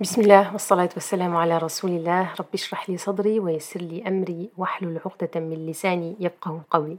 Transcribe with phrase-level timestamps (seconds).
[0.00, 5.00] بسم الله والصلاة والسلام على رسول الله رب اشرح لي صدري ويسر لي أمري واحلل
[5.04, 6.98] عقدة من لساني يفقه قولي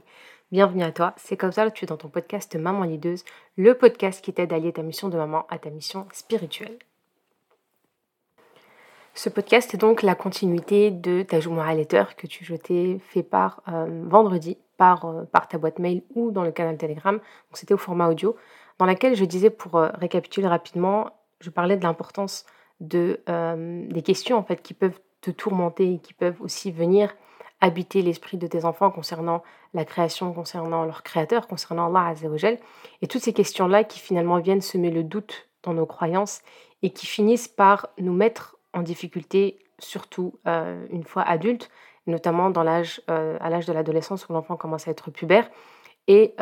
[0.52, 3.24] Bienvenue à toi, c'est comme ça que tu es dans ton podcast Maman Lideuse,
[3.56, 6.78] le podcast qui t'aide à lier ta mission de maman à ta mission spirituelle.
[9.14, 13.62] Ce podcast est donc la continuité de ta Jumu'ah Letter que tu jetais fait par
[13.68, 17.16] euh, vendredi par, euh, par ta boîte mail ou dans le canal Telegram.
[17.16, 18.36] Donc c'était au format audio
[18.78, 21.10] dans laquelle je disais pour euh, récapituler rapidement,
[21.40, 22.44] je parlais de l'importance
[22.81, 27.13] de, euh, des questions en fait qui peuvent te tourmenter et qui peuvent aussi venir
[27.61, 29.43] habiter l'esprit de tes enfants concernant
[29.75, 32.57] la création, concernant leur créateur, concernant Allah Azzawajal.
[33.03, 36.41] Et toutes ces questions-là qui finalement viennent semer le doute dans nos croyances
[36.81, 41.69] et qui finissent par nous mettre en difficulté, surtout euh, une fois adulte,
[42.07, 45.47] notamment dans l'âge, à l'âge de l'adolescence où l'enfant commence à être pubère
[46.07, 46.33] et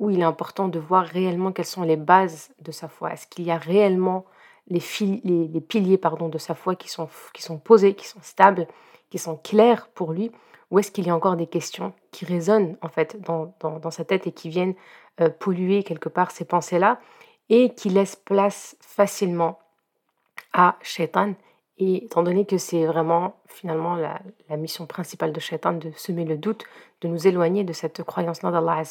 [0.00, 3.12] où il est important de voir réellement quelles sont les bases de sa foi.
[3.12, 4.26] Est-ce qu'il y a réellement
[4.68, 4.82] les,
[5.24, 8.66] les, piliers pardon, de sa foi qui sont, qui sont posés, qui sont stables,
[9.10, 10.30] qui sont clairs pour lui,
[10.70, 14.04] ou est-ce qu'il y a encore des questions qui résonnent en fait dans, dans, sa
[14.04, 14.74] tête et qui viennent
[15.20, 16.98] euh, polluer quelque part ces pensées-là
[17.48, 19.58] et qui laissent place facilement
[20.52, 21.34] à Shaitan?
[21.76, 26.24] Et étant donné que c'est vraiment finalement la, la, mission principale de Shaitan de semer
[26.24, 26.64] le doute,
[27.00, 28.82] de nous éloigner de cette croyance-là d'Allah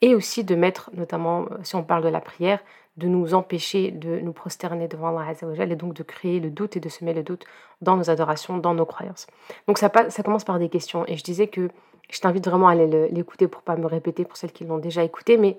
[0.00, 2.60] et aussi de mettre, notamment si on parle de la prière,
[2.96, 6.76] de nous empêcher de nous prosterner devant Allah Azzawajal et donc de créer le doute
[6.76, 7.44] et de semer le doute
[7.80, 9.26] dans nos adorations, dans nos croyances.
[9.66, 11.70] Donc ça, ça commence par des questions et je disais que
[12.10, 15.04] je t'invite vraiment à aller l'écouter pour pas me répéter pour celles qui l'ont déjà
[15.04, 15.58] écouté, mais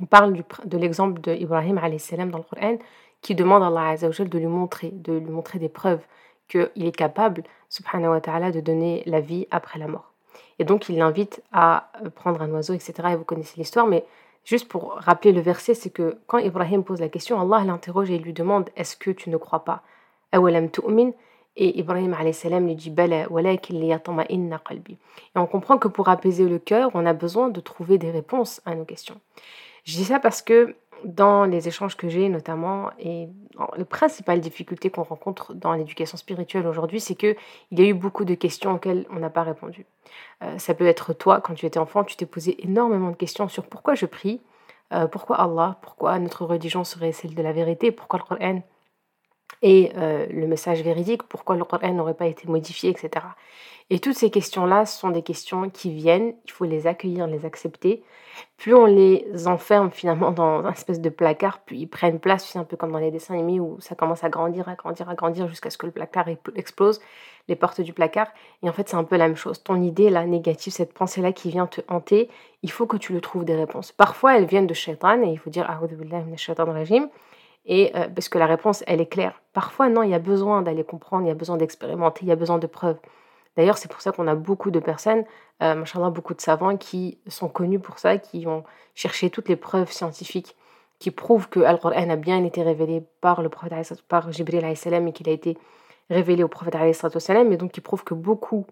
[0.00, 1.80] on parle du, de l'exemple d'Ibrahim
[2.30, 2.76] dans le Coran
[3.22, 6.02] qui demande à Allah de lui montrer, de lui montrer des preuves
[6.48, 10.12] qu'il est capable, subhanahu wa ta'ala, de donner la vie après la mort.
[10.58, 12.92] Et donc il l'invite à prendre un oiseau, etc.
[13.12, 14.04] Et vous connaissez l'histoire, mais
[14.46, 18.18] Juste pour rappeler le verset, c'est que quand Ibrahim pose la question, Allah l'interroge et
[18.18, 19.82] lui demande Est-ce que tu ne crois pas?
[20.32, 22.16] Et Ibrahim
[22.60, 23.26] lui dit Et
[25.34, 28.76] on comprend que pour apaiser le cœur, on a besoin de trouver des réponses à
[28.76, 29.20] nos questions.
[29.82, 33.28] Je dis ça parce que dans les échanges que j'ai notamment, et
[33.76, 37.36] la principale difficulté qu'on rencontre dans l'éducation spirituelle aujourd'hui, c'est qu'il
[37.72, 39.86] y a eu beaucoup de questions auxquelles on n'a pas répondu.
[40.42, 43.48] Euh, ça peut être toi, quand tu étais enfant, tu t'es posé énormément de questions
[43.48, 44.40] sur pourquoi je prie,
[44.92, 48.62] euh, pourquoi Allah, pourquoi notre religion serait celle de la vérité, pourquoi le Coran
[49.62, 53.24] et euh, le message véridique, pourquoi le Coran n'aurait pas été modifié, etc.
[53.88, 58.02] Et toutes ces questions-là sont des questions qui viennent, il faut les accueillir, les accepter.
[58.56, 62.58] Plus on les enferme finalement dans un espèce de placard, puis ils prennent place, c'est
[62.58, 65.14] un peu comme dans les dessins animés où ça commence à grandir, à grandir, à
[65.14, 67.00] grandir jusqu'à ce que le placard explose,
[67.48, 68.26] les portes du placard.
[68.64, 69.62] Et en fait, c'est un peu la même chose.
[69.62, 72.28] Ton idée là, négative, cette pensée-là qui vient te hanter,
[72.62, 73.92] il faut que tu le trouves des réponses.
[73.92, 75.80] Parfois, elles viennent de shaitan et il faut dire ah
[76.36, 77.08] shaitan régime.
[77.66, 79.42] Et euh, parce que la réponse, elle est claire.
[79.52, 82.32] Parfois, non, il y a besoin d'aller comprendre, il y a besoin d'expérimenter, il y
[82.32, 82.98] a besoin de preuves.
[83.56, 85.24] D'ailleurs, c'est pour ça qu'on a beaucoup de personnes,
[85.62, 89.90] euh, beaucoup de savants qui sont connus pour ça, qui ont cherché toutes les preuves
[89.90, 90.56] scientifiques
[90.98, 95.28] qui prouvent que Al-Qur'an a bien été révélé par le prophète, par Jibril et qu'il
[95.28, 95.58] a été
[96.08, 98.66] révélé au prophète et donc qui prouvent que beaucoup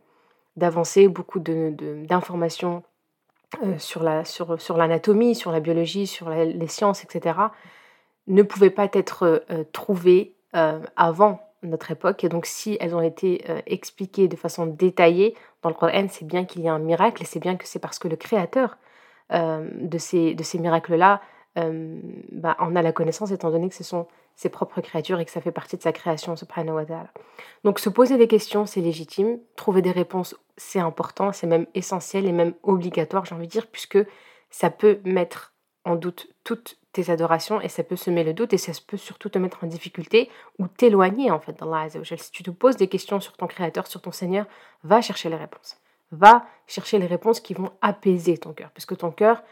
[0.57, 2.83] d'avancées, beaucoup d'informations
[3.63, 7.35] de, euh, sur l'anatomie, la, sur, sur la biologie, sur les sciences, etc.,
[8.27, 12.25] ne pouvaient pas être euh, trouvées euh, avant notre époque.
[12.25, 16.27] Et donc, si elles ont été euh, expliquées de façon détaillée dans le Coran, c'est
[16.27, 18.77] bien qu'il y a un miracle et c'est bien que c'est parce que le créateur
[19.31, 21.23] de ces, de ces miracles-là
[21.57, 25.31] bah, en a la connaissance, étant donné que ce sont ses propres créatures et que
[25.31, 26.85] ça fait partie de sa création, subhanahu wa.
[27.65, 29.39] Donc, se poser des questions, c'est légitime.
[29.57, 33.67] Trouver des réponses, c'est important, c'est même essentiel et même obligatoire, j'ai envie de dire,
[33.67, 33.99] puisque
[34.51, 38.59] ça peut mettre en doute toutes tes adorations et ça peut semer le doute et
[38.59, 42.19] ça peut surtout te mettre en difficulté ou t'éloigner en fait d'Allah Azzawajal.
[42.19, 44.47] Si tu te poses des questions sur ton Créateur, sur ton Seigneur,
[44.83, 45.77] va chercher les réponses.
[46.13, 49.43] Va chercher les réponses qui vont apaiser ton cœur, puisque ton cœur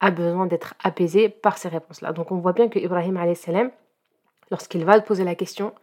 [0.00, 2.12] a besoin d'être apaisé par ces réponses-là.
[2.12, 3.70] Donc on voit bien que Ibrahim salam,
[4.50, 5.74] lorsqu'il va poser la question,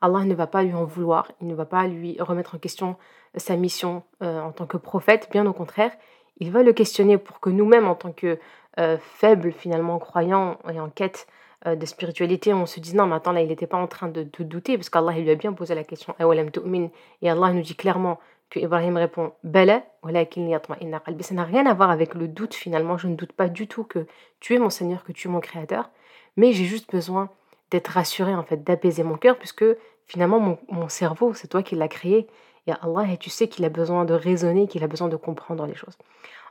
[0.00, 2.96] Allah ne va pas lui en vouloir, il ne va pas lui remettre en question
[3.34, 5.92] sa mission euh, en tant que prophète, bien au contraire,
[6.38, 8.38] il va le questionner pour que nous-mêmes, en tant que
[8.78, 11.26] euh, faibles finalement croyants et en quête
[11.66, 14.08] euh, de spiritualité, on se dise non, mais attends, là, il n'était pas en train
[14.08, 17.74] de, douter, parce qu'Allah, il lui a bien posé la question, et Allah nous dit
[17.74, 18.18] clairement
[18.50, 23.16] que Ibrahim répond Bala, ça n'a rien à voir avec le doute finalement, je ne
[23.16, 24.06] doute pas du tout que
[24.38, 25.90] tu es mon Seigneur, que tu es mon Créateur,
[26.36, 27.30] mais j'ai juste besoin
[27.70, 29.64] d'être rassuré, en fait, d'apaiser mon cœur, puisque
[30.06, 32.28] finalement, mon, mon cerveau, c'est toi qui l'as créé,
[32.66, 35.66] et Allah, et tu sais qu'il a besoin de raisonner, qu'il a besoin de comprendre
[35.66, 35.96] les choses.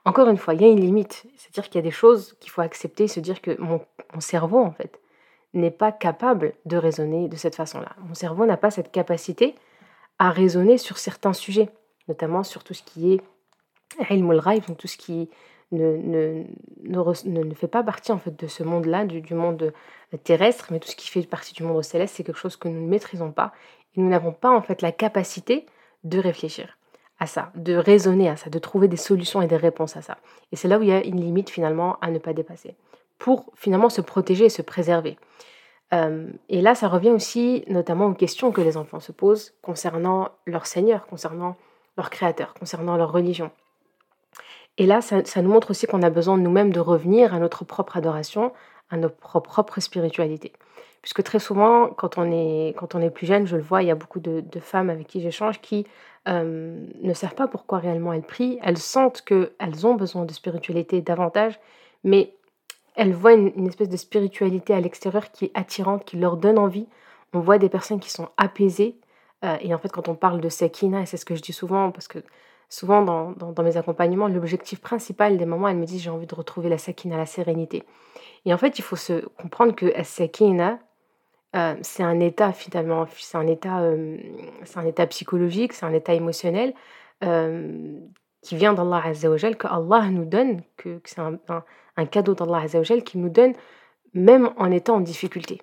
[0.06, 1.26] Encore une fois, il y a une limite.
[1.36, 3.82] C'est-à-dire qu'il y a des choses qu'il faut accepter, se dire que mon,
[4.20, 5.00] cerveau, en fait,
[5.54, 7.96] n'est pas capable de raisonner de cette façon-là.
[8.08, 9.56] Mon cerveau n'a pas cette capacité
[10.20, 11.70] à raisonner sur certains sujets,
[12.08, 13.22] notamment sur tout ce qui est
[14.10, 14.28] ilm
[14.68, 15.30] donc tout ce qui
[15.72, 16.44] ne, ne,
[16.84, 19.74] ne, ne, fait pas partie en fait de ce monde-là, du, du, monde
[20.24, 22.82] terrestre, mais tout ce qui fait partie du monde céleste, c'est quelque chose que nous
[22.82, 23.52] ne maîtrisons pas
[23.96, 25.66] et nous n'avons pas en fait la capacité
[26.06, 26.78] de réfléchir
[27.20, 30.18] à ça, de raisonner à ça, de trouver des solutions et des réponses à ça.
[30.52, 32.76] Et c'est là où il y a une limite finalement à ne pas dépasser
[33.18, 35.18] pour finalement se protéger et se préserver.
[35.94, 40.30] Euh, et là, ça revient aussi notamment aux questions que les enfants se posent concernant
[40.46, 41.56] leur Seigneur, concernant
[41.98, 43.52] leur Créateur, concernant leur religion.
[44.78, 47.96] Et là, ça, nous montre aussi qu'on a besoin nous-mêmes de revenir à notre propre
[47.96, 48.52] adoration,
[48.90, 50.52] à notre propre spiritualité.
[51.06, 53.86] Puisque très souvent, quand on est, quand on est plus jeune, je le vois, il
[53.90, 55.86] y a beaucoup de, femmes avec qui j'échange qui
[56.28, 58.58] euh, ne savent pas pourquoi réellement elles prient.
[58.64, 61.60] Elles sentent qu'elles ont besoin de spiritualité davantage,
[62.04, 62.34] mais
[62.96, 66.88] elles voient une, espèce de spiritualité à l'extérieur qui est attirante, qui leur donne envie.
[67.34, 68.98] On voit des personnes qui sont apaisées.
[69.44, 71.54] Euh, et en fait, quand on parle de Sekina, et c'est ce que je dis
[71.54, 72.18] souvent, parce que
[72.68, 76.34] souvent dans, dans, mes accompagnements, l'objectif principal des mamans, elles me disent j'ai envie de
[76.34, 77.84] retrouver la Sakina, la sérénité.
[78.46, 80.80] Et en fait, il faut se comprendre que la Sakina,
[81.56, 84.18] euh, c'est un état finalement, c'est un état, euh,
[84.64, 86.74] c'est un état psychologique, c'est un état émotionnel
[88.42, 91.40] qui vient d'Allah Azzawajal, que Allah nous donne, que, c'est un,
[91.98, 92.66] un, cadeau d'Allah
[93.04, 93.54] qui nous donne
[94.14, 95.62] même en étant en difficulté.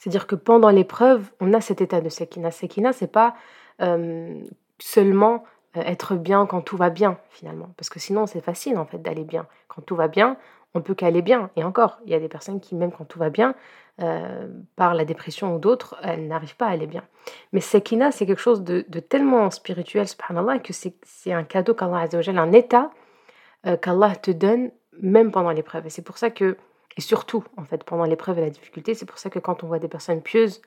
[0.00, 2.50] C'est-à-dire que pendant l'épreuve, on a cet état de Sakina.
[2.50, 3.34] Sakina, c'est pas
[3.82, 4.40] euh,
[4.78, 5.44] seulement
[5.76, 7.68] euh, être bien quand tout va bien, finalement.
[7.76, 9.46] Parce que sinon, c'est facile, en fait, d'aller bien.
[9.68, 10.38] Quand tout va bien,
[10.72, 11.50] on peut qu'aller bien.
[11.56, 13.54] Et encore, il y a des personnes qui, même quand tout va bien,
[14.02, 17.04] euh, par la dépression ou d'autres, elles n'arrivent pas à aller bien.
[17.52, 22.52] Mais Sekina, c'est quelque chose de, tellement spirituel, subhanallah, que c'est un cadeau qu'Allah un
[22.52, 22.90] état
[23.66, 24.70] euh, qu'Allah te donne
[25.02, 25.86] même pendant l'épreuve.
[25.86, 26.56] Et c'est pour ça que,
[26.96, 29.66] et surtout, en fait, pendant l'épreuve et la difficulté, c'est pour ça que quand on
[29.66, 30.62] voit des personnes pieuses,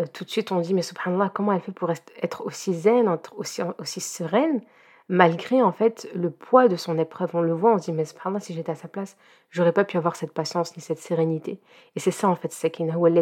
[0.00, 3.08] euh, tout de suite on dit, mais subhanallah, comment elle fait pour être aussi zen,
[3.36, 4.60] aussi, aussi sereine
[5.08, 7.30] malgré en fait le poids de son épreuve.
[7.34, 8.04] On le voit, on se dit, mais
[8.40, 9.16] si j'étais à sa place,
[9.50, 11.60] j'aurais pas pu avoir cette patience ni cette sérénité.
[11.94, 12.94] Et c'est ça en fait, sakina.
[12.94, 13.20] Donc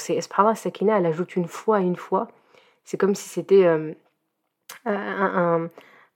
[0.00, 0.20] c'est,
[0.54, 2.28] sakina, elle ajoute une fois à une fois.
[2.84, 3.92] C'est comme si c'était euh,
[4.84, 5.68] un,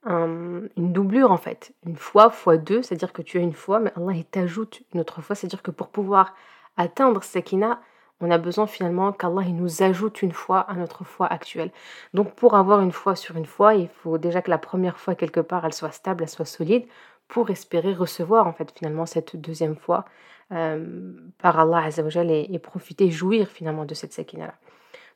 [0.05, 1.73] une doublure en fait.
[1.87, 5.23] Une fois, fois deux, c'est-à-dire que tu as une fois, mais Allah t'ajoute une autre
[5.23, 5.37] fois.
[5.37, 6.35] C'est-à-dire que pour pouvoir
[6.77, 7.81] atteindre sakina,
[8.21, 11.71] on a besoin finalement qu'Allah nous ajoute une foi à notre foi actuelle.
[12.15, 15.15] Donc pour avoir une foi sur une foi, il faut déjà que la première foi
[15.15, 16.87] quelque part elle soit stable, elle soit solide
[17.29, 20.05] pour espérer recevoir en fait finalement cette deuxième foi
[20.53, 24.55] euh, par Allah Azzawajal et, profiter, jouir finalement de cette sakina là.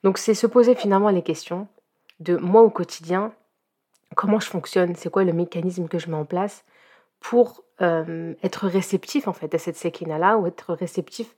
[0.02, 1.66] Donc c'est se poser finalement les questions
[2.20, 3.32] de moi au quotidien,
[4.14, 6.64] comment je fonctionne, c'est quoi le mécanisme que je mets en place
[7.20, 11.34] pour euh, être réceptif en fait à cette sakina là ou être réceptif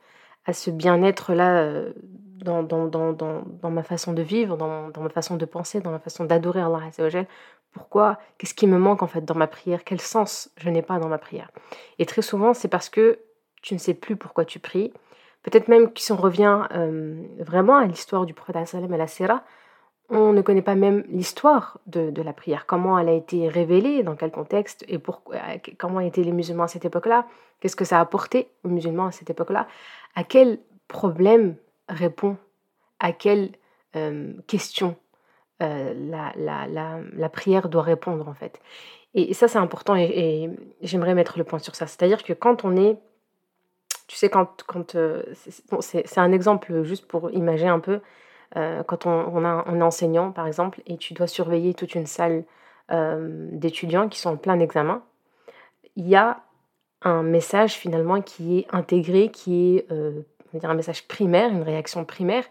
[0.47, 1.93] à ce bien-être-là euh,
[2.39, 5.99] dans, dans, dans, dans, ma façon de vivre, dans, ma façon de penser, dans ma
[5.99, 7.27] façon d'adorer Allah Azzawajal.
[7.73, 8.19] Pourquoi?
[8.39, 9.85] Qu'est-ce qui me manque en fait dans ma prière?
[9.85, 11.51] Quel sens je n'ai pas dans ma prière?
[11.99, 13.19] Et très souvent, c'est parce que
[13.61, 14.93] tu ne sais plus pourquoi tu pries.
[15.43, 19.43] Peut-être même si on revient euh, vraiment à l'histoire du prophète et la Sira,
[20.09, 24.15] on ne connaît pas même l'histoire de, la prière, comment elle a été révélée, dans
[24.15, 25.37] quel contexte, et pourquoi,
[25.79, 27.27] comment étaient les musulmans à cette époque-là,
[27.61, 29.67] qu'est-ce que ça a apporté aux musulmans à cette époque-là,
[30.15, 30.59] à quel
[30.89, 31.57] problème
[31.89, 32.37] répond,
[33.01, 33.51] à quelle
[33.97, 34.97] euh, question
[35.63, 38.61] euh, la, prière doit répondre en fait.
[39.15, 40.51] Et, ça c'est important et,
[40.83, 41.87] j'aimerais mettre le point sur ça.
[41.87, 42.97] C'est-à-dire que quand on est,
[44.07, 45.23] tu sais, quand, quand euh,
[45.81, 48.01] c'est un exemple juste pour imaginer un peu,
[48.57, 52.45] euh, quand on, a, est enseignant, par exemple, et tu dois surveiller toute une salle
[52.93, 55.03] euh, d'étudiants qui sont en plein examen,
[55.97, 56.41] il y a
[57.03, 60.23] un message finalement qui est intégré, qui est euh,
[60.63, 62.45] un message primaire, une réaction primaire,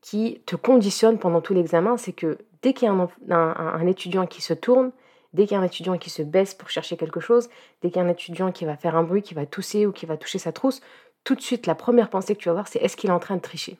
[0.00, 1.96] qui te conditionne pendant tout l'examen.
[1.96, 4.92] C'est que dès qu'il y a un, étudiant qui se tourne,
[5.32, 7.48] dès qu'il y a un étudiant qui se baisse pour chercher quelque chose,
[7.82, 9.92] dès qu'il y a un étudiant qui va faire un bruit, qui va tousser ou
[9.92, 10.80] qui va toucher sa trousse,
[11.24, 13.18] tout de suite, la première pensée que tu vas avoir, c'est est-ce qu'il est en
[13.18, 13.78] train de tricher?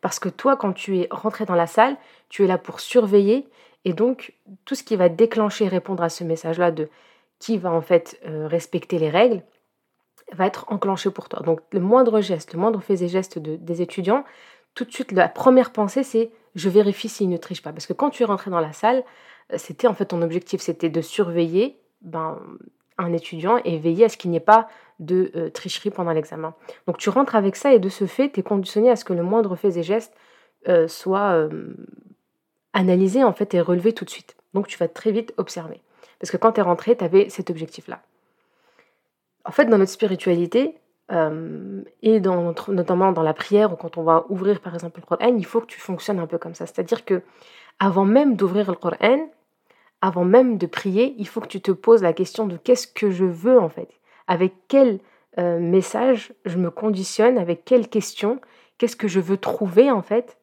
[0.00, 1.96] Parce que toi, quand tu es rentré dans la salle,
[2.28, 3.48] tu es là pour surveiller.
[3.84, 6.88] Et donc, tout ce qui va déclencher, répondre à ce message-là de
[7.38, 9.42] qui va en fait euh, respecter les règles,
[10.32, 11.40] va être enclenché pour toi.
[11.40, 14.24] Donc, le moindre geste, le moindre fait et geste des étudiants,
[14.74, 17.72] tout de suite, la première pensée, c'est je vérifie s'ils ne trichent pas.
[17.72, 19.04] Parce que quand tu es rentré dans la salle,
[19.52, 22.38] euh, c'était en fait ton objectif, c'était de surveiller ben,
[22.98, 26.54] un étudiant et veiller à ce qu'il n'y ait pas de euh, tricherie pendant l'examen.
[26.86, 29.12] Donc tu rentres avec ça et de ce fait, tu es conditionné à ce que
[29.12, 30.14] le moindre fait et geste
[30.68, 31.74] euh, soit euh,
[32.72, 34.36] analysé en fait et relevé tout de suite.
[34.54, 35.80] Donc tu vas très vite observer.
[36.18, 38.00] Parce que quand tu es rentré, tu avais cet objectif-là.
[39.44, 40.78] en fait, dans notre spiritualité,
[41.12, 45.36] euh, et notamment dans la prière ou quand on va ouvrir par exemple le Coran,
[45.36, 46.66] il faut que tu fonctionnes un peu comme ça.
[46.66, 47.22] C'est-à-dire que
[47.78, 49.28] avant même d'ouvrir le Coran,
[50.00, 53.10] avant même de prier, il faut que tu te poses la question de qu'est-ce que
[53.10, 53.88] je veux en fait,
[54.26, 55.00] avec quel
[55.38, 58.40] euh, message je me conditionne, avec quelle question,
[58.78, 60.38] qu'est-ce que je veux trouver en fait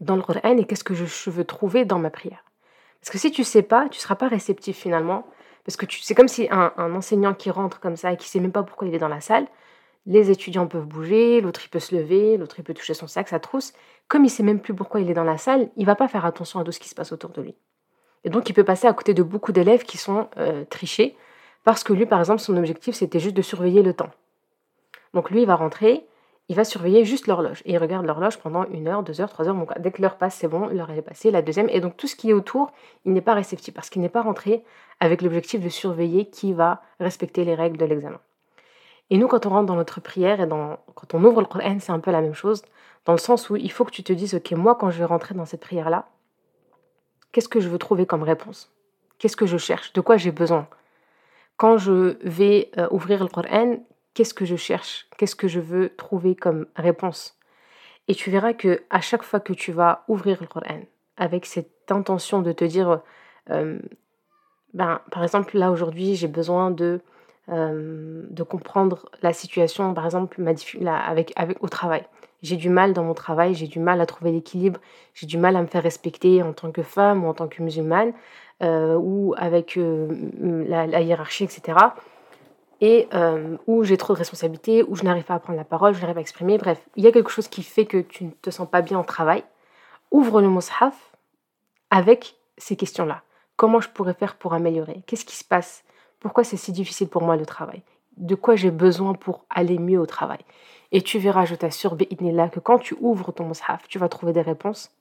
[0.00, 2.44] dans le Coran et qu'est-ce que je veux trouver dans ma prière.
[3.00, 5.26] Parce que si tu sais pas, tu seras pas réceptif finalement.
[5.64, 8.52] Parce que c'est comme si un, enseignant qui rentre comme ça et qui sait même
[8.52, 9.46] pas pourquoi il est dans la salle,
[10.06, 13.28] les étudiants peuvent bouger, l'autre il peut se lever, l'autre il peut toucher son sac,
[13.28, 13.74] sa trousse.
[14.08, 16.24] Comme il sait même plus pourquoi il est dans la salle, il va pas faire
[16.24, 17.54] attention à tout ce qui se passe autour de lui.
[18.24, 21.16] Et donc il peut passer à côté de beaucoup d'élèves qui sont euh, trichés
[21.68, 24.08] parce que lui, par exemple, son objectif c'était juste de surveiller le temps.
[25.12, 26.06] Donc lui, il va rentrer,
[26.48, 27.60] il va surveiller juste l'horloge.
[27.66, 29.54] Et il regarde l'horloge pendant une heure, deux heures, trois heures.
[29.54, 31.68] Donc dès que l'heure passe, c'est bon, l'heure est passée, la deuxième.
[31.68, 32.72] Et donc tout ce qui est autour,
[33.04, 34.64] il n'est pas réceptif parce qu'il n'est pas rentré
[34.98, 38.20] avec l'objectif de surveiller qui va respecter les règles de l'examen.
[39.10, 41.92] Et nous, quand on rentre dans notre prière et quand on ouvre le Coran, c'est
[41.92, 42.62] un peu la même chose,
[43.04, 45.04] dans le sens où il faut que tu te dises, ok, moi, quand je vais
[45.04, 46.08] rentrer dans cette prière-là,
[47.32, 48.72] qu'est-ce que je veux trouver comme réponse?
[49.18, 49.92] Qu'est-ce que je cherche?
[49.92, 50.66] De quoi j'ai besoin?
[51.58, 53.78] Quand je vais euh, ouvrir le Coran,
[54.14, 57.36] qu'est-ce que je cherche, qu'est-ce que je veux trouver comme réponse?
[58.06, 60.80] Et tu verras que à chaque fois que tu vas ouvrir le Coran
[61.16, 63.00] avec cette intention de te dire,
[63.50, 63.78] euh,
[64.72, 67.00] ben, par exemple, là aujourd'hui, j'ai besoin de,
[67.48, 70.52] euh, de comprendre la situation, par exemple, ma,
[70.96, 72.04] avec, avec, au travail.
[72.40, 74.78] J'ai du mal dans mon travail, j'ai du mal à trouver l'équilibre,
[75.12, 77.60] j'ai du mal à me faire respecter en tant que femme ou en tant que
[77.62, 78.12] musulmane,
[78.60, 81.76] ou avec la, la, hiérarchie, etc
[82.80, 85.94] et euh, où j'ai trop de responsabilités, où je n'arrive pas à prendre la parole,
[85.94, 86.58] je n'arrive à exprimer.
[86.58, 88.98] Bref, il y a quelque chose qui fait que tu ne te sens pas bien
[88.98, 89.42] au travail.
[90.10, 91.12] Ouvre le mushaf
[91.90, 93.22] avec ces questions-là.
[93.56, 95.02] Comment je pourrais faire pour améliorer?
[95.06, 95.84] Qu'est-ce qui se passe?
[96.20, 97.82] Pourquoi c'est si difficile pour moi le travail?
[98.16, 100.40] De quoi j'ai besoin pour aller mieux au travail?
[100.92, 104.32] Et tu verras, je t'assure, là que quand tu ouvres ton mushaf, tu vas trouver
[104.32, 104.92] des réponses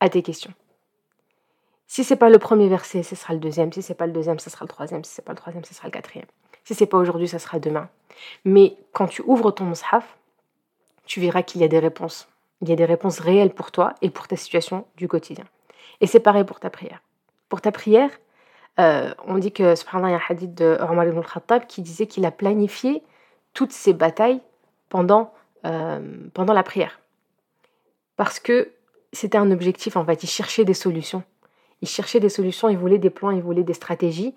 [0.00, 0.52] à tes questions.
[1.86, 3.72] Si c'est pas le premier verset, ce sera le deuxième.
[3.72, 5.04] Si c'est pas le deuxième, ce sera le troisième.
[5.04, 6.26] Si c'est pas le troisième, ce sera le quatrième.
[6.64, 7.88] Si c'est pas aujourd'hui, ça sera demain.
[8.44, 10.16] Mais quand tu ouvres ton mushaf,
[11.04, 12.28] tu verras qu'il y a des réponses.
[12.60, 15.44] Il y a des réponses réelles pour toi et pour ta situation du quotidien.
[16.00, 17.00] Et c'est pareil pour ta prière.
[17.48, 18.10] Pour ta prière,
[18.80, 21.82] euh, on dit que, subhanallah, il y a un hadith de Omar ibn al-Khattab qui
[21.82, 23.02] disait qu'il a planifié
[23.54, 24.40] toutes ses batailles
[24.88, 25.32] pendant,
[25.64, 26.00] euh,
[26.34, 27.00] pendant la prière.
[28.16, 28.72] Parce que
[29.12, 31.22] c'était un objectif, en fait, il cherchait des solutions.
[31.82, 34.34] Il cherchait des solutions, il voulait des plans, il voulait des stratégies.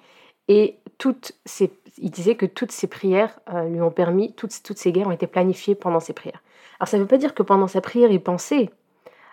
[0.47, 4.77] Et toutes ces, il disait que toutes ces prières euh, lui ont permis, toutes, toutes
[4.77, 6.41] ces guerres ont été planifiées pendant ses prières.
[6.79, 8.69] Alors ça ne veut pas dire que pendant sa prière, il pensait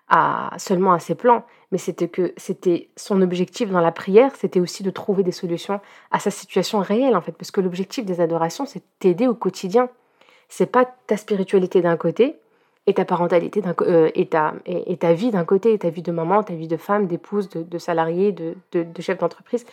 [0.08, 4.60] à, seulement à ses plans, mais c'était que c'était son objectif dans la prière, c'était
[4.60, 8.20] aussi de trouver des solutions à sa situation réelle en fait, parce que l'objectif des
[8.20, 9.88] adorations, c'est t'aider au quotidien.
[10.48, 12.36] C'est pas ta spiritualité d'un côté
[12.86, 16.12] et ta parentalité euh, et, ta, et, ta vie d'un côté, et ta vie de
[16.12, 19.64] maman, ta vie de femme, d'épouse, de, salarié, de, de, chef d'entreprise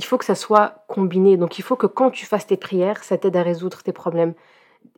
[0.00, 1.36] il faut que ça soit combiné.
[1.36, 4.34] Donc il faut que quand tu fasses tes prières, ça t'aide à résoudre tes problèmes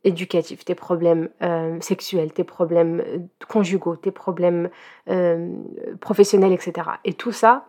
[0.05, 3.19] éducatifs, tes problèmes euh, sexuels, tes problèmes euh,
[3.49, 4.69] conjugaux, tes problèmes
[6.01, 6.87] professionnels, etc.
[7.07, 7.65] Et tout ça,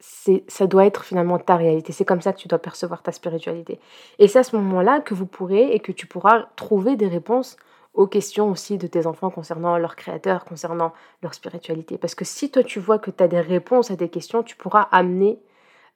[0.00, 1.92] ça doit être finalement ta réalité.
[1.92, 3.80] C'est comme ça que tu dois percevoir ta spiritualité.
[4.18, 7.56] Et c'est à ce moment-là que vous pourrez et que tu pourras trouver des réponses
[7.98, 11.98] aux questions aussi de tes enfants concernant leur créateur, concernant leur spiritualité.
[11.98, 14.54] Parce que si toi tu vois que tu as des réponses à tes questions, tu
[14.54, 15.40] pourras amener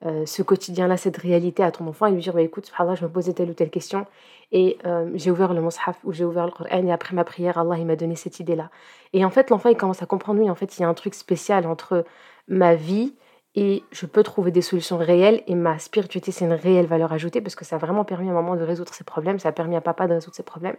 [0.05, 3.09] euh, ce quotidien-là, cette réalité à ton enfant et lui dire bah, écoute, je me
[3.09, 4.05] posais telle ou telle question
[4.51, 7.57] et euh, j'ai ouvert le mushaf ou j'ai ouvert le Coran et après ma prière,
[7.57, 8.69] Allah il m'a donné cette idée-là.
[9.13, 10.93] Et en fait, l'enfant il commence à comprendre oui, en fait, il y a un
[10.93, 12.03] truc spécial entre
[12.49, 13.15] ma vie
[13.55, 17.41] et je peux trouver des solutions réelles et ma spiritualité c'est une réelle valeur ajoutée
[17.41, 19.75] parce que ça a vraiment permis à maman de résoudre ses problèmes, ça a permis
[19.75, 20.75] à papa de résoudre ses problèmes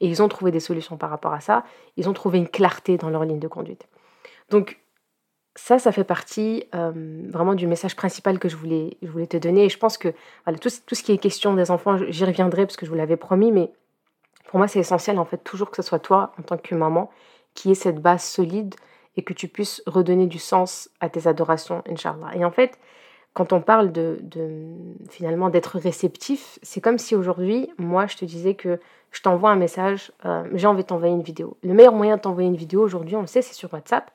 [0.00, 1.64] et ils ont trouvé des solutions par rapport à ça,
[1.96, 3.86] ils ont trouvé une clarté dans leur ligne de conduite.
[4.50, 4.78] Donc
[5.56, 6.92] ça, ça fait partie euh,
[7.30, 9.64] vraiment du message principal que je voulais, te donner.
[9.64, 10.10] Et je pense que
[10.60, 13.16] tout, tout ce qui est question des enfants, j'y reviendrai parce que je vous l'avais
[13.16, 13.72] promis, mais
[14.48, 17.10] pour moi, c'est essentiel en fait toujours que ce soit toi, en tant que maman,
[17.54, 18.74] qui ait cette base solide
[19.16, 22.34] et que tu puisses redonner du sens à tes adorations, Inch'Allah.
[22.34, 22.78] Et en fait,
[23.34, 24.18] quand on parle de,
[25.10, 28.80] finalement d'être réceptif, c'est comme si aujourd'hui, moi, je te disais que
[29.10, 31.56] je t'envoie un message, euh, j'ai envie de t'envoyer une vidéo.
[31.62, 34.10] Le meilleur moyen de t'envoyer une vidéo aujourd'hui, on le sait, c'est sur WhatsApp.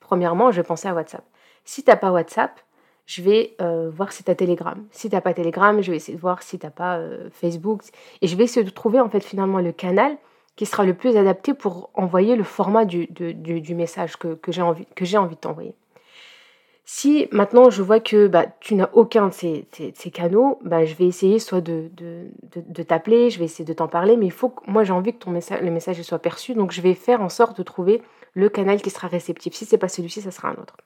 [0.00, 1.24] Premièrement, je vais penser à WhatsApp.
[1.64, 2.60] Si tu n'as pas WhatsApp,
[3.06, 4.84] je vais euh, voir si tu as Telegram.
[4.90, 7.82] Si tu pas Telegram, je vais essayer de voir si tu pas euh, Facebook.
[8.20, 10.16] Et je vais essayer de trouver en fait finalement le canal
[10.56, 14.62] qui sera le plus adapté pour envoyer le format du, du, message que, que j'ai
[14.62, 14.86] envie,
[15.16, 15.74] envie de t'envoyer.
[16.88, 20.94] Si maintenant je vois que bah, tu n'as aucun de ces, ces, canaux, bah, je
[20.94, 24.32] vais essayer soit de, de, de, t'appeler, je vais essayer de t'en parler, mais il
[24.32, 26.94] faut que, moi j'ai envie que ton message, le message soit perçu, donc je vais
[26.94, 28.02] faire en sorte de trouver
[28.34, 29.52] le canal qui sera réceptif.
[29.54, 30.76] Si c'est pas celui-ci, ça sera un autre.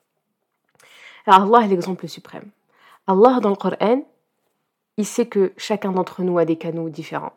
[1.26, 2.50] Alors Allah est l'exemple suprême.
[3.06, 4.02] Allah dans le Coran,
[4.96, 7.34] il sait que chacun d'entre nous a des canaux différents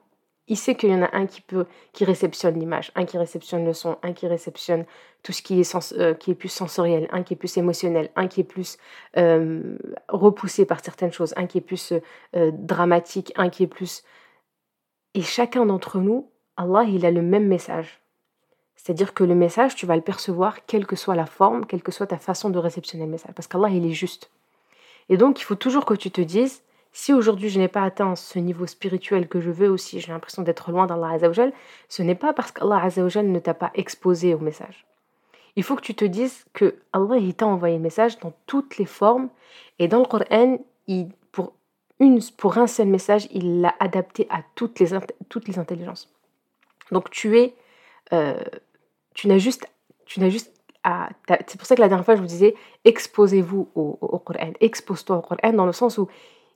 [0.48, 3.66] il sait qu'il y en a un qui peut qui réceptionne l'image, un qui réceptionne
[3.66, 4.86] le son, un qui réceptionne
[5.24, 8.28] tout ce qui est, euh, qui est plus sensoriel, un qui est plus émotionnel, un
[8.28, 8.78] qui est plus
[9.18, 9.78] euh,
[10.10, 11.94] repoussé par certaines choses, un qui est plus
[12.36, 14.04] euh, dramatique, un qui est plus...
[15.14, 18.02] Et chacun d'entre nous, Allah, il a le même message.
[18.76, 21.92] C'est-à-dire que le message, tu vas le percevoir quelle que soit la forme, quelle que
[21.92, 23.34] soit ta façon de réceptionner le message.
[23.34, 24.30] Parce qu'Allah, il est juste.
[25.08, 28.16] Et donc, il faut toujours que tu te dises, si aujourd'hui je n'ai pas atteint
[28.16, 31.52] ce niveau spirituel que je veux aussi, j'ai l'impression d'être loin d'Allah Azzawajal,
[31.90, 34.86] ce n'est pas parce qu'Allah Azzawajal ne t'a pas exposé au message.
[35.56, 38.86] Il faut que tu te dises que Allah t'a envoyé le message dans toutes les
[38.86, 39.30] formes
[39.80, 40.60] et dans le Coran,
[41.32, 41.54] pour,
[42.38, 44.98] pour un seul message, il l'a adapté à toutes les,
[45.30, 46.14] toutes les intelligences.
[46.92, 47.56] Donc tu es,
[48.14, 48.36] euh,
[49.16, 49.68] tu n'as juste,
[50.06, 54.20] tu n'as c'est pour ça que la dernière fois je vous disais, exposez-vous au, au
[54.20, 56.08] Coran, expose-toi au Coran dans le sens où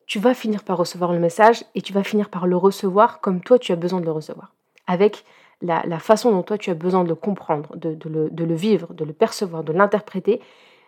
[0.07, 3.41] tu vas finir par recevoir le message et tu vas finir par le recevoir comme
[3.41, 4.53] toi tu as besoin de le recevoir.
[4.87, 5.25] Avec
[5.61, 9.13] la, façon dont toi tu as besoin de le comprendre, de, le, vivre, de le
[9.13, 10.41] percevoir, de l'interpréter,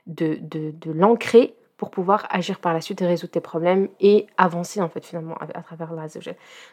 [0.07, 0.39] de,
[0.85, 5.05] l'ancrer pour pouvoir agir par la suite et résoudre tes problèmes et avancer en fait
[5.05, 6.07] finalement à, travers la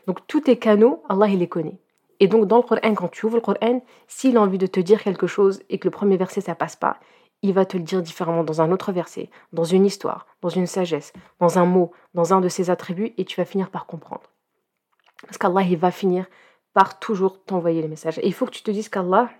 [0.06, 1.78] Donc tous tes canaux, Allah il les connaît.
[2.20, 4.80] Et donc dans le Coran, quand tu ouvres le Coran, s'il a envie de te
[4.80, 6.98] dire quelque chose et que le premier verset ça passe pas,
[7.42, 10.66] il va te le dire différemment dans un autre verset, dans une histoire, dans une
[10.66, 14.30] sagesse, dans un mot, dans un de ses attributs, et tu vas finir par comprendre.
[15.22, 16.26] Parce qu'Allah, il va finir
[16.72, 18.18] par toujours t'envoyer les messages.
[18.18, 19.30] Et il faut que tu te dises qu'Allah,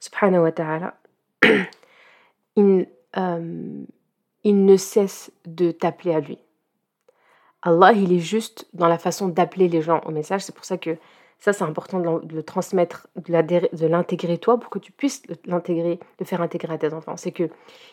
[0.00, 0.94] subhanahu wa ta'ala,
[2.56, 3.84] il, euh,
[4.42, 6.38] il ne cesse de t'appeler à lui.
[7.62, 10.42] Allah, il est juste dans la façon d'appeler les gens au message.
[10.42, 10.98] C'est pour ça que
[11.38, 16.24] ça, c'est important de le transmettre, de l'intégrer toi pour que tu puisses l'intégrer, le
[16.24, 17.16] faire intégrer à tes enfants.
[17.16, 17.50] C'est que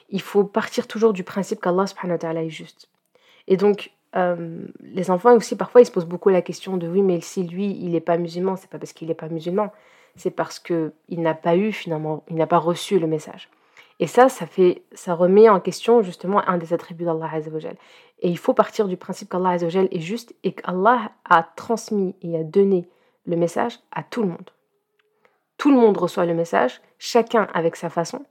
[0.10, 2.90] il faut partir toujours du principe qu'Allah subhanahu wa ta'ala est juste.
[3.48, 7.02] Et donc, euh, les enfants aussi, parfois, ils se posent beaucoup la question de oui,
[7.02, 9.72] mais si lui, il n'est pas musulman, c'est pas parce qu'il n'est pas musulman,
[10.16, 13.50] c'est parce qu'il n'a pas eu finalement, il n'a pas reçu le message.
[14.00, 17.76] Et ça, ça, fait, ça remet en question justement un des attributs d'Allah Azzawajal.
[18.20, 22.38] Et il faut partir du principe qu'Allah Azzawajal est juste et qu'Allah a transmis et
[22.38, 22.88] a donné
[23.26, 24.50] le message à tout le monde.
[25.58, 28.26] Tout le monde reçoit le message, chacun avec sa façon.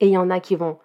[0.00, 0.78] Et il y en a qui vont...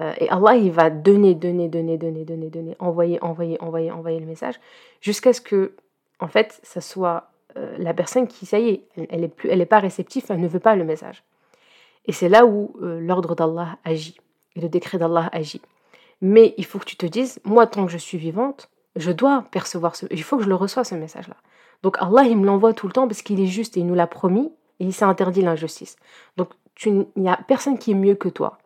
[0.00, 4.20] Euh, et Allah, il va donner, donner, donner, donner, donner, donner, envoyer, envoyer, envoyer, envoyer
[4.20, 4.54] le message,
[5.00, 5.74] jusqu'à ce que,
[6.20, 9.78] en fait, ça soit euh, la personne qui, ça y est, elle n'est elle pas
[9.78, 11.24] réceptive, elle ne veut pas le message.
[12.06, 14.16] Et c'est là où euh, l'ordre d'Allah agit,
[14.56, 15.62] et le décret d'Allah agit.
[16.20, 19.44] Mais il faut que tu te dises, moi, tant que je suis vivante, je dois
[19.50, 20.06] percevoir ce...
[20.10, 21.36] Il faut que je le reçoive, ce message-là.
[21.82, 23.94] Donc Allah, il me l'envoie tout le temps parce qu'il est juste et il nous
[23.94, 25.96] l'a promis et il s'est interdit l'injustice.
[26.36, 26.50] Donc
[26.86, 28.58] il n'y a personne qui est mieux que toi.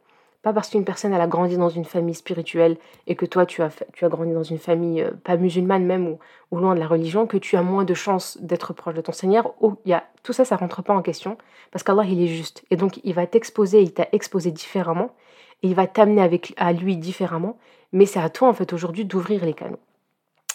[0.43, 3.63] Pas parce qu'une personne elle a grandi dans une famille spirituelle et que toi tu
[3.63, 6.19] as, tu as grandi dans une famille euh, pas musulmane même
[6.51, 9.13] ou, loin de la religion que tu as moins de chances d'être proche de ton
[9.13, 9.55] Seigneur.
[9.61, 11.39] Oh, y a, tout ça, ça rentre pas en question
[11.71, 15.15] parce qu'Allah il est juste et donc il va t'exposer, il t'a exposé différemment
[15.63, 17.57] et il va t'amener avec à lui différemment.
[17.93, 19.79] Mais c'est à toi en fait aujourd'hui d'ouvrir les canaux.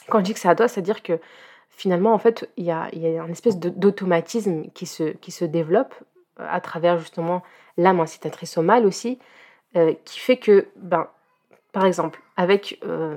[0.09, 1.19] Quand je dis que c'est à toi, c'est-à-dire que
[1.77, 5.93] finalement, en fait, il y a, une espèce d'automatisme qui se, qui se développe
[6.39, 7.43] euh, à travers justement
[7.77, 9.19] l'âme incitatrice au mal aussi,
[9.75, 11.07] euh, qui fait que, ben,
[11.71, 13.15] par exemple, avec euh,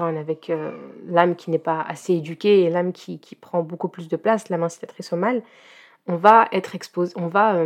[0.00, 0.72] avec euh,
[1.06, 4.48] l'âme qui n'est pas assez éduquée et l'âme qui, qui, prend beaucoup plus de place,
[4.48, 5.42] l'âme incitatrice au mal,
[6.08, 7.64] on va être exposé, on va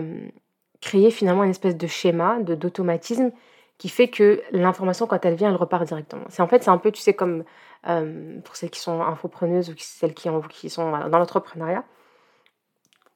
[0.81, 3.33] créer finalement une espèce de schéma, d'automatisme
[3.81, 6.27] qui fait que l'information, quand elle vient, elle repart directement.
[6.29, 7.45] C'est en fait, c'est un peu, tu sais, comme
[7.89, 11.83] euh, pour celles qui sont infopreneuses ou celles qui, qui sont dans l'entrepreneuriat.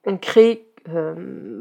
[0.06, 1.14] On crée, euh,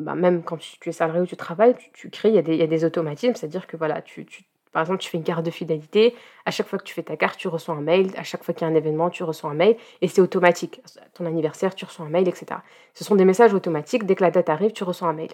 [0.05, 2.53] bah, même quand tu, es salarié ou tu travailles, tu, crées, il y, a des,
[2.53, 4.25] il y, a des automatismes, c'est-à-dire que voilà, tu,
[4.71, 7.17] par exemple, tu fais une carte de fidélité, à chaque fois que tu fais ta
[7.17, 9.49] carte, tu reçois un mail, à chaque fois qu'il y a un événement, tu reçois
[9.49, 10.81] un mail, et c'est automatique.
[11.13, 12.61] Ton anniversaire, tu reçois un mail, etc.
[12.93, 15.31] Ce sont des messages automatiques, dès que la date arrive, tu reçois un mail.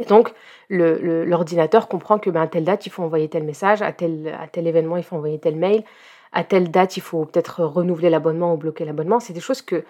[0.00, 0.32] Et donc,
[0.70, 4.48] l'ordinateur comprend que ben, à telle date, il faut envoyer tel message, à tel, à
[4.48, 5.84] tel événement, il faut envoyer tel mail,
[6.32, 9.20] à telle date, il faut peut-être renouveler l'abonnement ou bloquer l'abonnement.
[9.20, 9.84] C'est des choses que,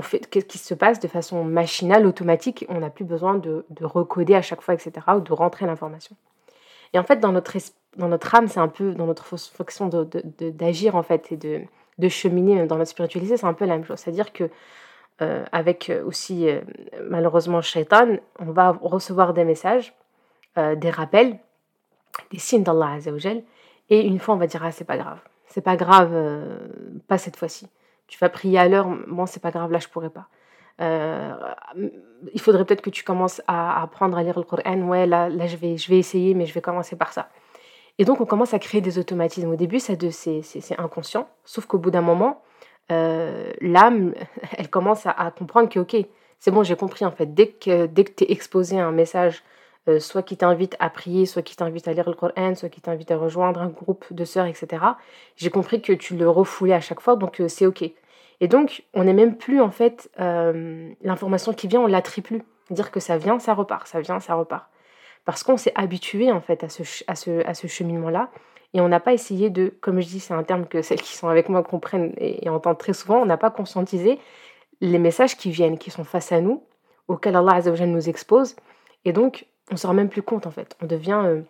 [0.00, 2.66] fait, qui se passent de façon machinale, automatique.
[2.68, 6.14] On n'a plus besoin de, de, recoder à chaque fois, etc., ou de rentrer l'information.
[6.92, 7.56] Et en fait, dans notre,
[7.96, 11.62] dans notre âme, c'est un peu, dans notre fonction d'agir, en fait, et de,
[11.98, 13.98] de cheminer dans notre spiritualité, c'est un peu la même chose.
[13.98, 14.50] C'est-à-dire que
[15.20, 16.60] euh, avec aussi euh,
[17.08, 19.94] malheureusement Shaitan, on va recevoir des messages,
[20.56, 21.38] euh, des rappels,
[22.30, 23.42] des signes d'Allah Azzawajal.
[23.90, 25.18] Et une fois, on va dire, ah, c'est pas grave.
[25.46, 26.58] C'est pas grave, euh,
[27.06, 27.68] pas cette fois-ci.
[28.06, 30.28] Tu vas prier à l'heure, bon, c'est pas grave, là, je pourrais pas.
[30.80, 31.34] Euh,
[32.32, 34.80] il faudrait peut-être que tu commences à apprendre à lire le Coran.
[34.82, 37.28] Ouais, là, là je, vais, je vais essayer, mais je vais commencer par ça.
[37.98, 39.50] Et donc, on commence à créer des automatismes.
[39.50, 39.98] Au début, c'est
[40.78, 42.42] inconscient, sauf qu'au bout d'un moment,
[42.90, 44.14] euh, l'âme,
[44.56, 45.96] elle commence à, comprendre que, ok,
[46.38, 47.34] c'est bon, j'ai compris en fait.
[47.34, 49.42] Dès que, dès que tu es exposé à un message,
[49.88, 52.80] euh, soit qui t'invite à prier, soit qui t'invite à lire le Coran, soit qui
[52.80, 54.82] t'invite à rejoindre un groupe de sœurs, etc.,
[55.36, 57.90] j'ai compris que tu le refoulais à chaque fois, donc c'est ok.
[58.40, 62.42] Et donc, on n'est même plus, en fait, euh, l'information qui vient, on la plus.
[62.70, 64.66] Dire que ça vient, ça repart, ça vient, ça repart.
[65.24, 68.30] Parce qu'on s'est habitué, en fait, à ce, à ce, à ce cheminement-là.
[68.74, 71.16] Et on n'a pas essayé de, comme je dis, c'est un terme que celles qui
[71.16, 74.18] sont avec moi comprennent et, entendent très souvent, on n'a pas conscientisé
[74.80, 76.62] les messages qui viennent, qui sont face à nous,
[77.08, 78.56] auxquels Allah Azzawajal nous expose.
[79.04, 80.76] Et donc, on ne se rend même plus compte, en fait.
[80.82, 81.42] On devient euh,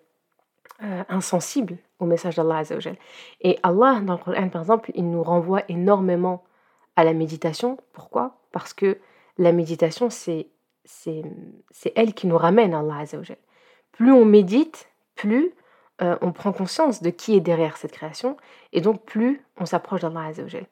[0.85, 2.97] euh, insensible au message d'Allah Azzawajal.
[3.41, 6.45] Et Allah, dans le Coran, par exemple, il nous renvoie énormément
[6.95, 7.79] à la méditation.
[7.93, 8.39] Pourquoi?
[8.53, 8.99] Parce que
[9.39, 10.47] la méditation, c'est
[11.95, 13.39] elle qui nous ramène à Allah Azzawajal.
[13.93, 15.53] Plus on médite, plus
[16.01, 18.37] euh, on prend conscience de qui est derrière cette création,
[18.73, 20.67] et donc plus on s'approche d'Allah Azzawajal.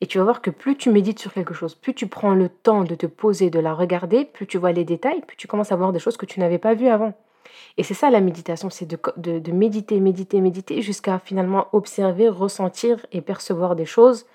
[0.00, 2.48] Et tu vas voir que plus tu médites sur quelque chose, plus tu prends le
[2.48, 5.70] temps de te poser, de la regarder, plus tu vois les détails, plus tu commences
[5.70, 7.14] à voir des choses que tu n'avais pas vues avant.
[7.76, 13.20] Et c'est ça la méditation, c'est de, méditer, méditer, méditer, jusqu'à finalement observer, ressentir et
[13.20, 14.26] percevoir des choses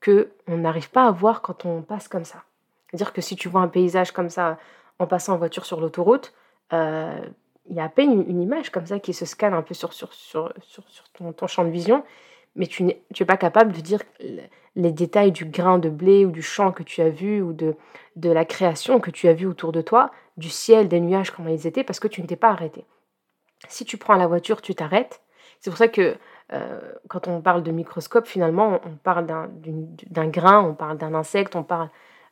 [0.00, 2.44] que on n'arrive pas à voir quand on passe comme ça.
[2.88, 4.58] C'est-à-dire que si tu vois un paysage comme ça
[4.98, 6.32] en passant en voiture sur l'autoroute,
[6.72, 7.20] euh,
[7.68, 9.92] il y a à peine une, image comme ça qui se scanne un peu sur,
[9.92, 10.84] sur, sur, sur,
[11.34, 12.04] ton, champ de vision,
[12.56, 14.00] mais tu n'es pas capable de dire
[14.74, 17.76] les détails du grain de blé ou du champ que tu as vu ou de,
[18.16, 21.50] de la création que tu as vu autour de toi, du ciel, des nuages, comment
[21.50, 22.84] ils étaient, parce que tu ne t'es pas arrêté.
[23.68, 25.20] Si tu prends la voiture, tu t'arrêtes.
[25.60, 26.16] C'est pour ça que
[26.52, 31.54] euh, quand on parle de microscope, finalement, on parle d'un grain, on parle d'un insecte,
[31.54, 31.88] on parle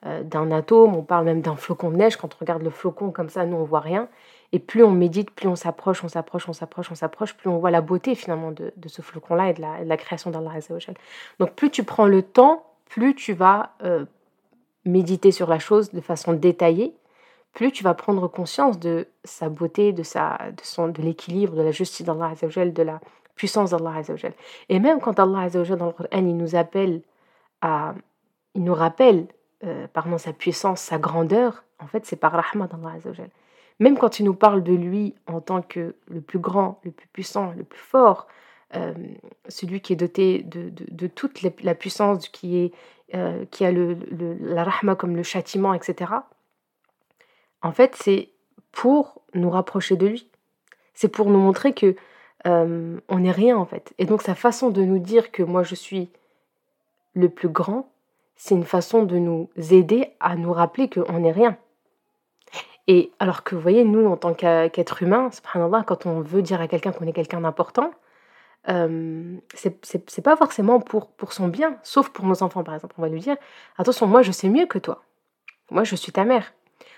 [0.06, 2.16] euh, d'un atome, on parle même d'un flocon de neige.
[2.16, 4.08] Quand on regarde le flocon comme ça, nous, on voit rien.
[4.52, 7.58] Et plus on médite, plus on s'approche, on s'approche, on s'approche, on s'approche, plus on
[7.58, 10.96] voit la beauté finalement de, ce flocon-là et de la, création d'Allah Azzawajal.
[11.38, 14.04] Donc plus tu prends le temps, plus tu vas euh,
[14.84, 16.94] méditer sur la chose de façon détaillée,
[17.52, 22.04] plus tu vas prendre conscience de sa beauté, de, de, de l'équilibre, de la justice
[22.04, 23.00] d'Allah Azzawajal, de la
[23.34, 24.32] puissance d'Allah Azzawajal.
[24.68, 27.02] Et même quand Allah Azzawajal dans le Coran, nous appelle
[27.60, 27.94] à,
[28.54, 29.26] il nous rappelle,
[29.64, 33.30] euh, pardon, sa puissance, sa grandeur, en fait, c'est par rahmat d'Allah Azzawajal.
[33.80, 37.08] Même quand il nous parle de lui en tant que le plus grand, le plus
[37.08, 38.28] puissant, le plus fort,
[38.76, 38.92] euh,
[39.48, 42.72] celui qui est doté de, toute la puissance, qui,
[43.14, 43.96] euh, a le,
[44.40, 46.12] la rahma comme le châtiment, etc.
[47.62, 48.28] En fait, c'est
[48.70, 50.30] pour nous rapprocher de lui.
[50.94, 51.96] C'est pour nous montrer que
[52.46, 53.92] euh, on n'est rien en fait.
[53.98, 56.10] Et donc sa façon de nous dire que moi je suis
[57.14, 57.90] le plus grand,
[58.36, 61.58] c'est une façon de nous aider à nous rappeler qu'on n'est rien.
[62.92, 65.30] Et alors que vous voyez, nous en tant qu'être humain,
[65.86, 67.92] quand on veut dire à quelqu'un qu'on est quelqu'un d'important,
[68.68, 72.96] euh, c'est pas forcément pour, pour son bien, sauf pour nos enfants par exemple.
[72.98, 73.36] On va lui dire
[73.78, 75.04] attention, moi je sais mieux que toi.
[75.70, 76.52] Moi je suis ta mère.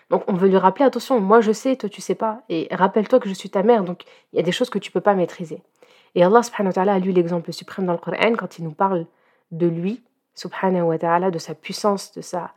[0.08, 2.40] Donc on veut lui rappeler, attention, moi je sais, toi tu sais pas.
[2.48, 4.90] Et rappelle-toi que je suis ta mère, donc il y a des choses que tu
[4.90, 5.62] peux pas maîtriser.
[6.14, 9.04] Et Allah subhanahu wa a lu l'exemple suprême dans le Coran quand il nous parle
[9.50, 10.02] de lui,
[10.36, 12.54] subhanahu wa ta'ala, de sa puissance, de sa,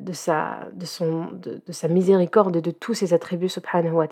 [0.00, 4.06] de sa, de son, de, sa miséricorde, de tous ses attributs subhanahu wa.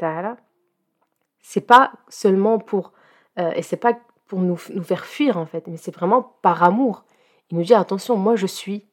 [1.42, 2.92] C'est pas seulement pour,
[3.38, 6.62] euh, et c'est pas pour nous, nous faire fuir en fait, mais c'est vraiment par
[6.62, 7.04] amour.
[7.50, 8.86] Il nous dit attention, moi je suis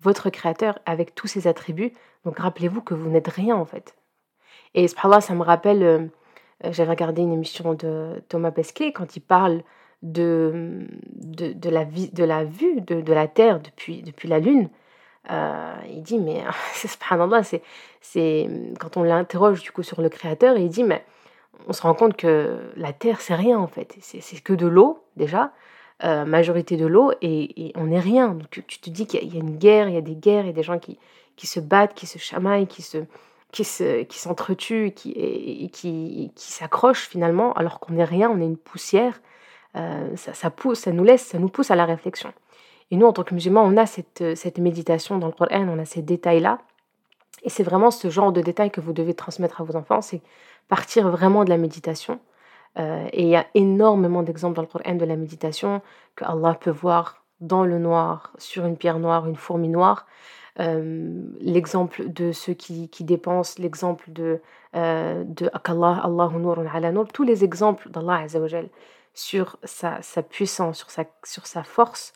[0.00, 1.92] votre créateur avec tous ses attributs.
[2.24, 3.94] Donc rappelez-vous que vous n'êtes rien en fait.
[4.74, 5.98] Et subhanallah, ça me rappelle, euh,
[6.64, 9.62] euh, j'avais regardé une émission de Thomas Pesquet quand il parle
[10.02, 14.68] de, de, la, vie, de la vue de, de, la Terre depuis, depuis la Lune.
[15.30, 16.42] Euh, il dit, mais
[16.74, 17.62] subhanallah, c'est,
[18.00, 21.04] c'est quand on l'interroge du coup sur le créateur, il dit, mais
[21.68, 23.96] on se rend compte que la Terre, c'est rien en fait.
[24.00, 25.52] C'est, c'est que de l'eau déjà.
[26.04, 28.28] Euh, majorité de l'eau et, on n'est rien.
[28.28, 30.48] Donc tu te dis qu'il y, a une guerre, il y a des guerres, il
[30.48, 30.98] y a des gens qui,
[31.36, 32.98] qui se battent, qui se chamaillent, qui se
[33.50, 38.44] qui se, qui s'entretuent et, qui, qui s'accrochent finalement, alors qu'on n'est rien, on est
[38.44, 39.20] une poussière.
[39.76, 42.32] Euh, ça, pousse, ça nous laisse, ça nous pousse à la réflexion.
[42.90, 45.78] Et nous, en tant que musulmans, on a cette, cette méditation dans le Coran, on
[45.78, 46.58] a ces détails-là.
[47.42, 50.20] Et c'est vraiment ce genre de détails que vous devez transmettre à vos enfants, c'est
[50.68, 52.18] partir vraiment de la méditation,
[52.78, 55.80] euh, et il y a énormément d'exemples dans le Coran de la méditation
[56.16, 60.06] que Allah peut voir dans le noir, sur une pierre noire, une fourmi noire.
[60.58, 64.40] l'exemple de ceux qui, qui dépensent, l'exemple de,
[64.72, 68.68] de Allah, Allahu ala Nur, tous les exemples d'Allah Azzawajal
[69.12, 72.12] sur sa, sa, puissance, sur sa, sur sa force,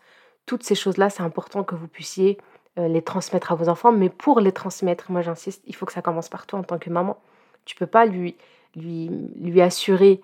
[0.46, 2.38] toutes ces choses-là, c'est important que vous puissiez
[2.76, 3.92] les transmettre à vos enfants.
[3.92, 6.79] Mais pour les transmettre, moi j'insiste, il faut que ça commence par toi en tant
[6.79, 7.18] que maman.
[7.66, 8.37] Tu peux pas lui,
[8.74, 10.22] lui, lui assurer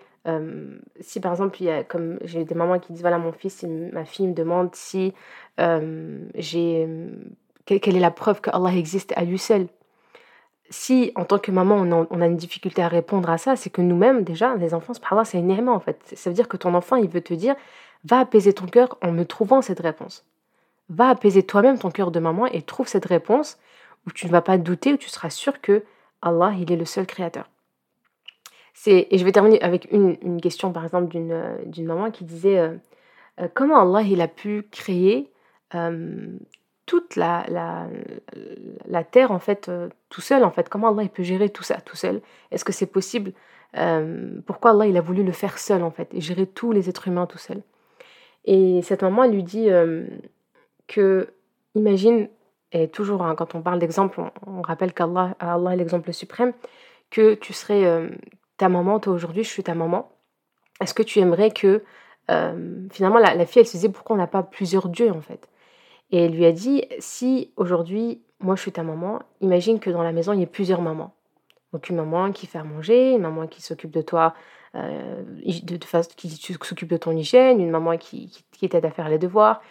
[1.00, 4.34] si par exemple, comme j'ai des mamans qui disent voilà, mon fils, ma fille me
[4.34, 5.14] demande si
[5.58, 6.88] j'ai.
[7.64, 9.68] quelle est la preuve que Allah existe à lui seul
[10.70, 11.76] Si en tant que maman,
[12.10, 15.38] on a, une difficulté à répondre à ça, c'est que nous-mêmes, déjà, les enfants, c'est
[15.38, 16.00] une en fait.
[16.14, 17.54] Ça veut dire que ton enfant, il veut te dire
[18.06, 20.24] va apaiser ton cœur en me trouvant cette réponse.
[20.88, 23.58] Va apaiser toi-même ton cœur de maman et trouve cette réponse
[24.06, 25.82] où tu ne vas pas douter, où tu seras sûr que
[26.22, 27.48] Allah, il est le seul créateur.
[28.86, 32.58] Et je vais terminer avec une, question, par exemple, d'une, euh, d'une maman qui disait
[32.58, 32.76] euh,
[33.40, 35.30] euh, comment Allah il a pu créer
[36.86, 37.88] toute la, la,
[38.86, 39.70] la, terre en fait
[40.08, 40.68] tout seul en fait?
[40.68, 42.22] Comment Allah il peut gérer tout ça tout seul?
[42.50, 43.32] Est-ce que c'est possible?
[44.46, 47.08] Pourquoi Allah il a voulu le faire seul en fait et gérer tous les êtres
[47.08, 47.60] humains tout seul?
[48.46, 49.68] Et cette maman lui dit
[50.86, 51.28] que
[51.74, 52.28] imagine
[52.72, 56.52] et toujours hein, quand on parle d'exemple on, rappelle qu'Allah Allah est l'exemple suprême
[57.10, 58.08] que tu serais
[58.56, 60.10] ta maman, toi aujourd'hui, je suis ta maman.
[60.80, 61.82] Est-ce que tu aimerais que.
[62.30, 65.48] Euh, finalement, la, fille, elle se disait pourquoi on n'a pas plusieurs dieux en fait?
[66.10, 70.02] Et elle lui a dit si aujourd'hui, moi je suis ta maman, imagine que dans
[70.02, 71.14] la maison, il y ait plusieurs mamans.
[71.72, 74.34] Donc une maman qui fait à manger, une maman qui s'occupe de toi,
[74.76, 75.22] euh,
[75.62, 75.76] de,
[76.16, 79.62] qui s'occupe de ton hygiène, une maman qui, qui t'aide à faire les devoirs,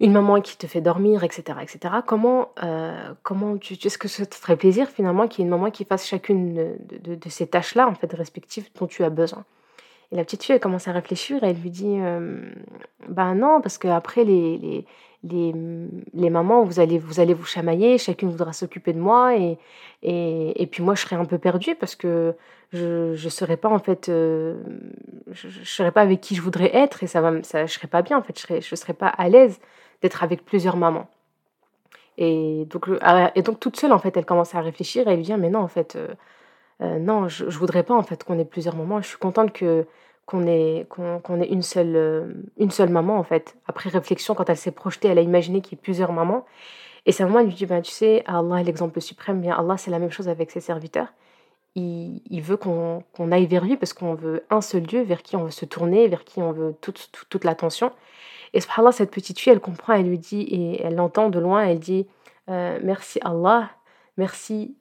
[0.00, 1.58] une maman qui te fait dormir, etc.
[1.60, 1.96] etc.
[2.06, 5.56] Comment, euh, comment tu, est-ce que ça te ferait plaisir finalement qu'il y ait une
[5.56, 9.44] maman qui fasse chacune de, ces tâches-là, en fait, respectives dont tu as besoin?
[10.10, 12.40] Et la petite fille, elle commence à réfléchir et elle lui dit euh,
[13.08, 14.86] Ben non, parce qu'après, les, les,
[15.22, 15.54] les,
[16.14, 19.58] les, mamans, vous allez, vous allez vous chamailler, chacune voudra s'occuper de moi et,
[20.02, 22.34] et, et, puis moi, je serai un peu perdue parce que
[22.72, 24.62] je ne serai pas, en fait, euh,
[25.32, 27.88] je ne serai pas avec qui je voudrais être et ça va, ça, je serai
[27.88, 29.60] pas bien, en fait, je serai, je serai pas à l'aise
[30.02, 31.08] d'être avec plusieurs mamans.
[32.18, 35.16] Et donc, ah, et donc toute seule, en fait, elle commence à réfléchir et elle
[35.18, 36.08] lui dit, mais non, en fait, euh,
[36.80, 39.00] euh, non, je, je voudrais pas, en fait, qu'on ait plusieurs mamans.
[39.00, 39.86] Je suis contente que
[40.28, 43.56] qu'on ait, qu'on, ait une seule, euh, une seule maman, en fait.
[43.66, 46.44] Après réflexion, quand elle s'est projetée, elle a imaginé qu'il y ait plusieurs mamans.
[47.06, 49.90] Et sa maman lui dit, ben, tu sais, Allah est l'exemple suprême, bien Allah, c'est
[49.90, 51.08] la même chose avec ses serviteurs.
[51.76, 55.44] Il, veut qu'on, aille vers lui parce qu'on veut un seul Dieu vers qui on
[55.44, 57.92] veut se tourner, vers qui on veut toute, toute, toute l'attention.
[58.52, 61.62] Et subhanallah, cette petite fille, elle comprend, elle lui dit, et elle l'entend de loin,
[61.62, 62.06] elle dit
[62.50, 63.70] euh, Merci Allah,
[64.18, 64.74] merci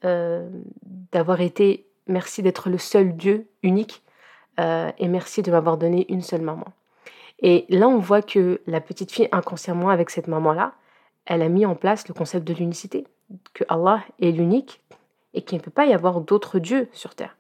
[1.14, 4.04] d'avoir été, merci d'être le seul Dieu unique,
[4.60, 6.66] euh, et merci de m'avoir donné une seule maman.
[7.40, 10.74] Et là, on voit que la petite fille, inconsciemment, avec cette maman-là,
[11.26, 13.06] elle a mis en place le concept de l'unicité,
[13.54, 14.82] que Allah est l'unique
[15.34, 17.38] et qu'il ne peut pas y avoir d'autres dieux sur terre.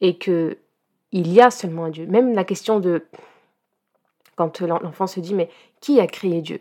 [0.00, 0.56] Et que
[1.10, 2.06] il y a seulement un Dieu.
[2.06, 3.04] Même la question de
[4.34, 6.60] quand l'enfant se dit mais qui a créé Dieu?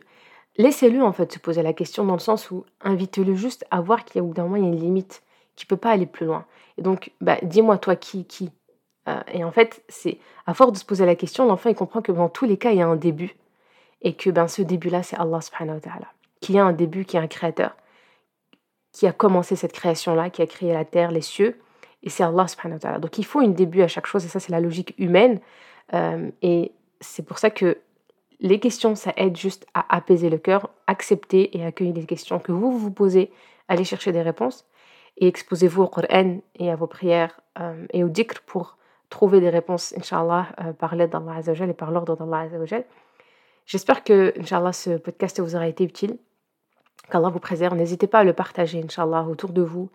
[0.58, 4.04] Laissez-le en fait se poser la question dans le sens où invitez-le juste à voir
[4.04, 5.24] qu'il y a au bout d'un moment il y a une limite,
[5.62, 6.46] qu'il peut pas aller plus loin.
[6.78, 8.52] Et donc bah, dis-moi toi qui qui?
[9.08, 12.02] Euh, Et en fait c'est à force de se poser la question, l'enfant il comprend
[12.02, 13.36] que dans tous les cas il y a un début.
[14.02, 16.08] Et que ben ce début là c'est Allah subhanahu wa ta'ala,
[16.40, 17.76] qui a un début, qui est un créateur,
[18.92, 21.60] qui a commencé cette création là, qui a créé la terre, les cieux
[22.04, 23.00] et c'est Allah subhanahu wa ta'ala.
[23.00, 25.40] Donc il faut un début à chaque chose et ça c'est la logique humaine.
[25.94, 27.78] Euh, et c'est pour ça que
[28.40, 32.52] les questions, ça aide juste à apaiser le cœur, accepter et accueillir les questions que
[32.52, 33.32] vous vous posez,
[33.68, 34.66] aller chercher des réponses
[35.22, 38.78] et exposez-vous au Coran et à vos prières euh, et au dhikr pour
[39.10, 42.84] trouver des réponses, Inch'Allah, euh, par l'aide d'Allah Azzawajal et par l'ordre d'Allah Azzawajal.
[43.68, 46.18] J'espère que, Inch'Allah, ce podcast vous aura été utile,
[47.12, 47.76] qu'Allah vous préserve.
[47.76, 49.92] N'hésitez pas à le partager, Inch'Allah, autour de vous,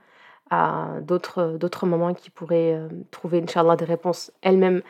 [0.48, 4.82] à d'autres, d'autres moments qui pourraient euh, trouver, Inch'Allah, des réponses elles-mêmes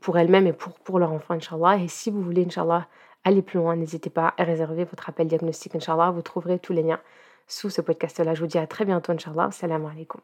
[0.00, 1.76] pour elles-mêmes et pour, pour leur enfant, Inch'Allah.
[1.76, 2.86] Et si vous voulez, Inch'Allah,
[3.24, 6.10] aller plus loin, n'hésitez pas à réserver votre appel diagnostic, Inch'Allah.
[6.10, 7.00] Vous trouverez tous les liens
[7.46, 8.34] sous ce podcast-là.
[8.34, 9.50] Je vous dis à très bientôt, Inch'Allah.
[9.50, 10.20] Salam alaikum.